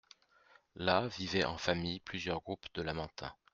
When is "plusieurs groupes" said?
1.99-2.65